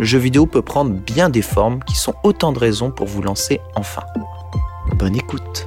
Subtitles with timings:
[0.00, 3.20] le jeu vidéo peut prendre bien des formes qui sont autant de raisons pour vous
[3.20, 4.02] lancer enfin.
[4.96, 5.66] Bonne écoute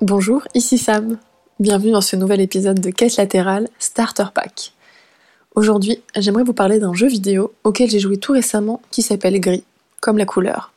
[0.00, 1.18] Bonjour, ici Sam.
[1.60, 4.72] Bienvenue dans ce nouvel épisode de Quête latérale Starter Pack.
[5.54, 9.62] Aujourd'hui, j'aimerais vous parler d'un jeu vidéo auquel j'ai joué tout récemment qui s'appelle Gris,
[10.00, 10.72] comme la couleur.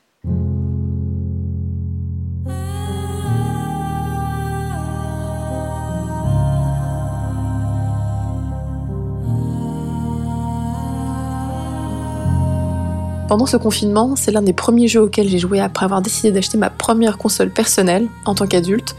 [13.32, 16.58] Pendant ce confinement, c'est l'un des premiers jeux auxquels j'ai joué après avoir décidé d'acheter
[16.58, 18.94] ma première console personnelle en tant qu'adulte,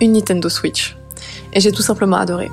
[0.00, 0.96] une Nintendo Switch.
[1.52, 2.50] Et j'ai tout simplement adoré.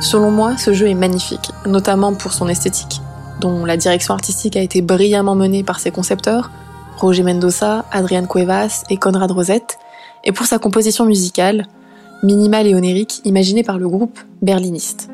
[0.00, 3.00] Selon moi, ce jeu est magnifique, notamment pour son esthétique,
[3.40, 6.52] dont la direction artistique a été brillamment menée par ses concepteurs,
[6.98, 9.80] Roger Mendoza, Adrian Cuevas et Conrad Rosette,
[10.22, 11.66] et pour sa composition musicale,
[12.22, 15.11] minimale et onérique, imaginée par le groupe berliniste.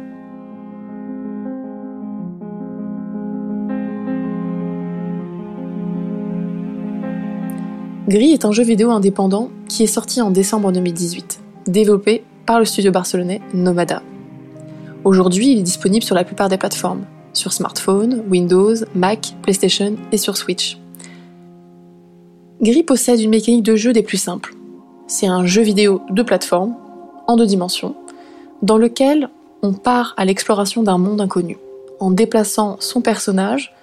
[8.09, 12.65] Gris est un jeu vidéo indépendant qui est sorti en décembre 2018, développé par le
[12.65, 14.03] studio barcelonais Nomada.
[15.05, 17.05] Aujourd'hui, il est disponible sur la plupart des plateformes,
[17.35, 20.79] sur smartphone, Windows, Mac, PlayStation et sur Switch.
[22.63, 24.55] Gris possède une mécanique de jeu des plus simples.
[25.07, 26.77] C'est un jeu vidéo de plateforme,
[27.27, 27.95] en deux dimensions,
[28.63, 29.29] dans lequel
[29.61, 31.59] on part à l'exploration d'un monde inconnu,
[32.01, 33.75] en déplaçant son personnage,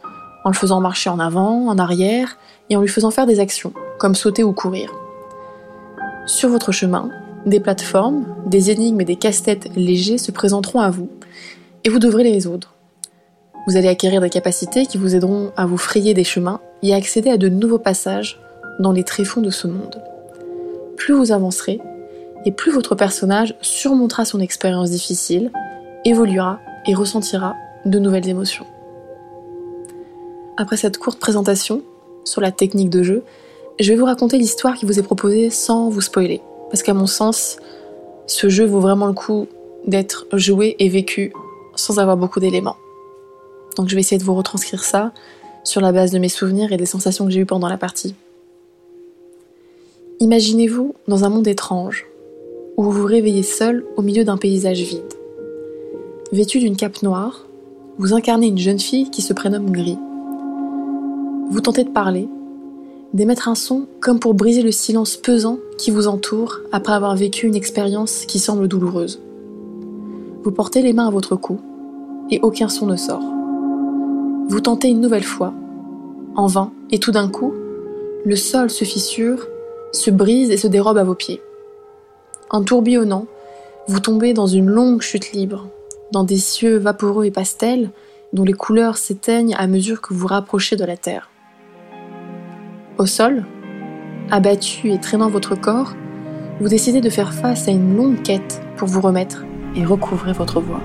[0.46, 2.40] en le faisant marcher en avant, en arrière,
[2.72, 4.94] et en lui faisant faire des actions, comme sauter ou courir.
[6.26, 7.10] Sur votre chemin,
[7.46, 11.10] des plateformes, des énigmes et des casse-têtes légers se présenteront à vous,
[11.84, 12.74] et vous devrez les résoudre.
[13.68, 16.98] Vous allez acquérir des capacités qui vous aideront à vous frayer des chemins et à
[16.98, 18.40] accéder à de nouveaux passages
[18.80, 20.02] dans les tréfonds de ce monde.
[20.98, 21.80] Plus vous avancerez,
[22.46, 25.52] et plus votre personnage surmontera son expérience difficile,
[26.06, 28.66] évoluera et ressentira de nouvelles émotions.
[30.58, 31.82] Après cette courte présentation
[32.24, 33.24] sur la technique de jeu,
[33.80, 36.41] je vais vous raconter l'histoire qui vous est proposée sans vous spoiler.
[36.69, 37.58] Parce qu'à mon sens,
[38.28, 39.47] ce jeu vaut vraiment le coup
[39.86, 41.34] d'être joué et vécu
[41.75, 42.78] sans avoir beaucoup d'éléments.
[43.75, 45.12] Donc je vais essayer de vous retranscrire ça
[45.64, 48.16] sur la base de mes souvenirs et des sensations que j'ai eues pendant la partie.
[50.19, 52.08] Imaginez-vous dans un monde étrange,
[52.78, 55.14] où vous vous réveillez seul au milieu d'un paysage vide.
[56.31, 57.46] Vêtu d'une cape noire,
[57.97, 60.00] vous incarnez une jeune fille qui se prénomme Gris.
[61.50, 62.28] Vous tentez de parler,
[63.16, 67.48] d'émettre un son comme pour briser le silence pesant qui vous entoure après avoir vécu
[67.48, 69.22] une expérience qui semble douloureuse.
[70.44, 71.62] Vous portez les mains à votre cou
[72.29, 73.23] et aucun son ne sort.
[74.50, 75.53] Vous tentez une nouvelle fois,
[76.35, 77.53] en vain, et tout d'un coup,
[78.26, 79.47] le sol se fissure,
[79.94, 81.41] se brise et se dérobe à vos pieds.
[82.50, 83.28] En tourbillonnant,
[83.88, 85.70] vous tombez dans une longue chute libre,
[86.12, 87.91] dans des cieux vaporeux et pastels
[88.34, 91.29] dont les couleurs s'éteignent à mesure que vous rapprochez de la terre.
[92.97, 93.46] Au sol,
[94.32, 95.96] abattu et traînant votre corps,
[96.62, 99.44] vous décidez de faire face à une longue quête pour vous remettre
[99.76, 100.80] et recouvrer votre voix.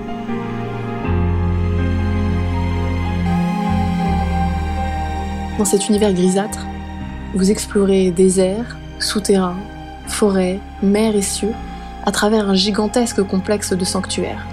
[5.57, 6.67] Dans cet univers grisâtre,
[7.35, 9.59] vous explorez déserts, souterrains,
[10.09, 11.53] forêts, mers et cieux,
[12.05, 14.45] à travers un gigantesque complexe de sanctuaires.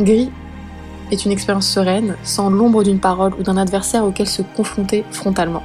[0.00, 0.32] Gris
[1.12, 5.62] est une expérience sereine, sans l'ombre d'une parole ou d'un adversaire auquel se confronter frontalement.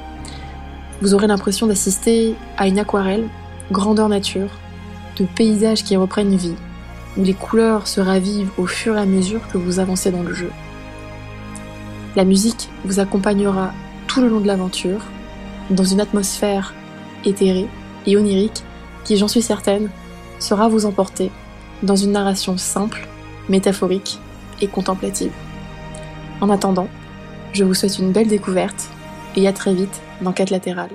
[1.02, 3.28] Vous aurez l'impression d'assister à une aquarelle,
[3.72, 4.50] grandeur nature,
[5.16, 6.54] de paysages qui reprennent vie,
[7.16, 10.32] où les couleurs se ravivent au fur et à mesure que vous avancez dans le
[10.32, 10.50] jeu.
[12.14, 13.72] La musique vous accompagnera
[14.06, 15.00] tout le long de l'aventure,
[15.70, 16.72] dans une atmosphère
[17.24, 17.66] éthérée
[18.06, 18.62] et onirique
[19.02, 19.90] qui, j'en suis certaine,
[20.38, 21.32] sera vous emporter
[21.82, 23.08] dans une narration simple,
[23.48, 24.20] métaphorique
[24.60, 25.32] et contemplative.
[26.40, 26.86] En attendant,
[27.52, 28.88] je vous souhaite une belle découverte
[29.36, 30.90] et à très vite dans 4 latérales.